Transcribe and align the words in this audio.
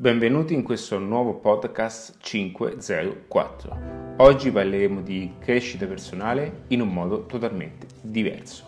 Benvenuti 0.00 0.54
in 0.54 0.62
questo 0.62 0.98
nuovo 0.98 1.34
podcast 1.34 2.14
504. 2.20 4.14
Oggi 4.16 4.50
parleremo 4.50 5.02
di 5.02 5.34
crescita 5.38 5.84
personale 5.84 6.62
in 6.68 6.80
un 6.80 6.88
modo 6.88 7.26
totalmente 7.26 7.86
diverso. 8.00 8.64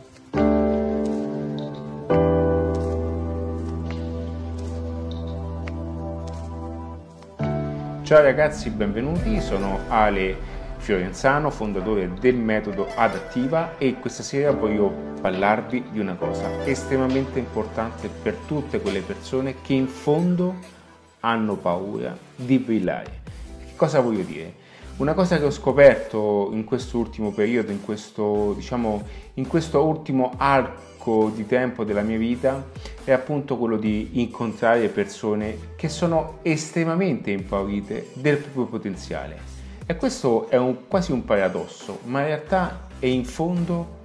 Ciao 8.03 8.21
ragazzi, 8.21 8.69
benvenuti, 8.69 9.41
sono 9.41 9.79
Ale 9.89 10.37
Fiorenzano, 10.77 11.49
fondatore 11.49 12.13
del 12.21 12.37
metodo 12.37 12.89
Adattiva 12.95 13.79
e 13.79 13.99
questa 13.99 14.23
sera 14.23 14.51
voglio 14.51 15.15
parlarvi 15.19 15.85
di 15.93 15.99
una 15.99 16.17
cosa 16.17 16.67
estremamente 16.67 17.39
importante 17.39 18.11
per 18.11 18.35
tutte 18.47 18.83
quelle 18.83 19.01
persone 19.01 19.63
che 19.63 19.73
in 19.73 19.87
fondo 19.87 20.81
hanno 21.23 21.57
paura 21.57 22.17
di 22.35 22.59
brillare. 22.59 23.21
Che 23.67 23.77
cosa 23.77 24.01
voglio 24.01 24.23
dire? 24.23 24.61
Una 24.97 25.15
cosa 25.15 25.39
che 25.39 25.45
ho 25.45 25.51
scoperto 25.51 26.51
in 26.53 26.65
questo 26.65 26.99
ultimo 26.99 27.33
periodo, 27.33 27.73
in 27.73 27.83
questo, 27.83 28.53
diciamo, 28.55 29.03
in 29.35 29.47
questo 29.47 29.83
ultimo 29.83 30.35
arco 30.37 31.33
di 31.35 31.47
tempo 31.47 31.83
della 31.83 32.03
mia 32.03 32.19
vita, 32.19 32.65
è 33.03 33.11
appunto 33.11 33.57
quello 33.57 33.79
di 33.79 34.21
incontrare 34.21 34.89
persone 34.89 35.75
che 35.77 35.89
sono 35.89 36.39
estremamente 36.43 37.31
impaurite 37.31 38.11
del 38.15 38.37
proprio 38.37 38.67
potenziale. 38.67 39.51
E 39.87 39.97
questo 39.97 40.49
è 40.49 40.57
un, 40.57 40.87
quasi 40.87 41.11
un 41.11 41.25
paradosso, 41.25 42.01
ma 42.05 42.21
in 42.21 42.27
realtà 42.27 42.89
è 42.99 43.07
in 43.07 43.25
fondo 43.25 44.01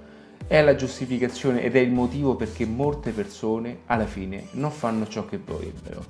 è 0.48 0.62
la 0.62 0.74
giustificazione 0.74 1.62
ed 1.62 1.76
è 1.76 1.78
il 1.78 1.92
motivo 1.92 2.34
perché 2.34 2.64
molte 2.64 3.10
persone 3.10 3.80
alla 3.86 4.06
fine 4.06 4.46
non 4.52 4.70
fanno 4.70 5.06
ciò 5.06 5.26
che 5.26 5.38
vorrebbero. 5.44 6.02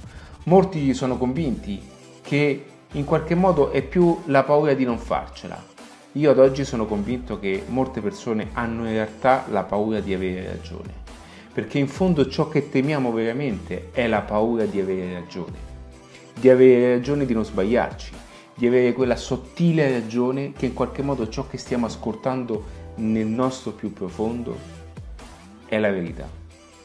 Molti 0.44 0.94
sono 0.94 1.18
convinti 1.18 1.82
che 2.22 2.64
in 2.92 3.04
qualche 3.04 3.34
modo 3.34 3.72
è 3.72 3.82
più 3.82 4.22
la 4.26 4.44
paura 4.44 4.74
di 4.74 4.84
non 4.84 4.96
farcela. 4.96 5.60
Io 6.12 6.30
ad 6.30 6.38
oggi 6.38 6.64
sono 6.64 6.86
convinto 6.86 7.40
che 7.40 7.64
molte 7.66 8.00
persone 8.00 8.50
hanno 8.52 8.86
in 8.86 8.92
realtà 8.92 9.44
la 9.50 9.64
paura 9.64 9.98
di 9.98 10.14
avere 10.14 10.46
ragione, 10.46 10.94
perché 11.52 11.78
in 11.78 11.88
fondo 11.88 12.28
ciò 12.28 12.48
che 12.48 12.70
temiamo 12.70 13.12
veramente 13.12 13.90
è 13.92 14.06
la 14.06 14.20
paura 14.20 14.64
di 14.66 14.80
avere 14.80 15.14
ragione, 15.14 15.56
di 16.34 16.48
avere 16.48 16.94
ragione 16.94 17.26
di 17.26 17.34
non 17.34 17.44
sbagliarci, 17.44 18.12
di 18.58 18.66
avere 18.66 18.92
quella 18.92 19.14
sottile 19.14 19.88
ragione 19.88 20.52
che 20.52 20.66
in 20.66 20.74
qualche 20.74 21.00
modo 21.00 21.28
ciò 21.28 21.46
che 21.46 21.56
stiamo 21.58 21.86
ascoltando 21.86 22.64
nel 22.96 23.26
nostro 23.26 23.70
più 23.70 23.92
profondo 23.92 24.58
è 25.68 25.78
la 25.78 25.92
verità. 25.92 26.28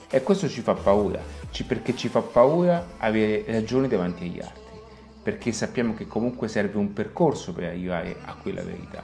E 0.08 0.22
questo 0.22 0.48
ci 0.48 0.62
fa 0.62 0.76
paura, 0.76 1.20
perché 1.66 1.96
ci 1.96 2.10
fa 2.10 2.22
paura 2.22 2.90
avere 3.00 3.44
ragione 3.48 3.88
davanti 3.88 4.26
agli 4.26 4.40
altri, 4.40 4.62
perché 5.24 5.52
sappiamo 5.52 5.96
che 5.96 6.06
comunque 6.06 6.48
serve 6.48 6.78
un 6.78 6.94
percorso 6.94 7.54
per 7.54 7.64
arrivare 7.64 8.18
a 8.24 8.36
quella 8.36 8.62
verità. 8.62 9.04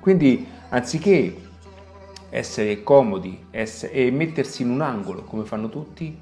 Quindi 0.00 0.46
anziché 0.70 1.36
essere 2.30 2.82
comodi 2.82 3.48
essere, 3.50 3.92
e 3.92 4.10
mettersi 4.10 4.62
in 4.62 4.70
un 4.70 4.80
angolo 4.80 5.24
come 5.24 5.44
fanno 5.44 5.68
tutti, 5.68 6.18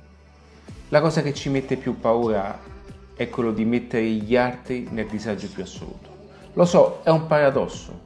la 0.88 1.00
cosa 1.00 1.22
che 1.22 1.32
ci 1.32 1.48
mette 1.48 1.76
più 1.76 2.00
paura 2.00 2.72
è 3.14 3.28
quello 3.28 3.52
di 3.52 3.64
mettere 3.64 4.04
gli 4.04 4.36
altri 4.36 4.88
nel 4.90 5.06
disagio 5.06 5.48
più 5.48 5.62
assoluto. 5.62 6.12
Lo 6.54 6.64
so, 6.64 7.00
è 7.02 7.10
un 7.10 7.26
paradosso, 7.26 8.00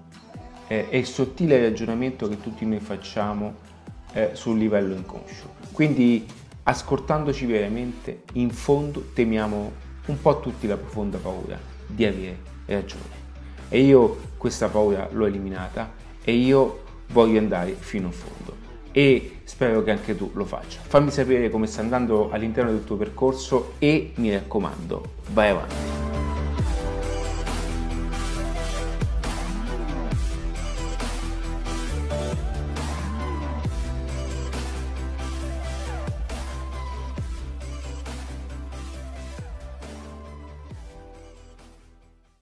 è, 0.66 0.88
il 0.90 1.06
sottile 1.06 1.60
ragionamento 1.60 2.28
che 2.28 2.40
tutti 2.40 2.64
noi 2.64 2.80
facciamo 2.80 3.54
eh, 4.12 4.30
sul 4.32 4.58
livello 4.58 4.94
inconscio. 4.94 5.56
Quindi 5.72 6.26
ascoltandoci 6.62 7.46
veramente, 7.46 8.22
in 8.34 8.50
fondo 8.50 9.10
temiamo 9.14 9.72
un 10.06 10.20
po' 10.20 10.40
tutti 10.40 10.66
la 10.66 10.76
profonda 10.76 11.18
paura 11.18 11.58
di 11.86 12.04
avere 12.04 12.38
ragione. 12.66 13.26
E 13.68 13.80
io 13.80 14.18
questa 14.36 14.68
paura 14.68 15.08
l'ho 15.10 15.26
eliminata 15.26 15.92
e 16.22 16.32
io 16.32 16.84
voglio 17.08 17.38
andare 17.38 17.72
fino 17.72 18.06
in 18.06 18.12
fondo 18.12 18.67
e 18.98 19.42
spero 19.44 19.84
che 19.84 19.92
anche 19.92 20.16
tu 20.16 20.32
lo 20.34 20.44
faccia. 20.44 20.80
Fammi 20.82 21.12
sapere 21.12 21.50
come 21.50 21.68
sta 21.68 21.82
andando 21.82 22.30
all'interno 22.32 22.72
del 22.72 22.82
tuo 22.82 22.96
percorso 22.96 23.74
e 23.78 24.10
mi 24.16 24.32
raccomando, 24.32 25.02
vai 25.28 25.50
avanti. 25.50 25.97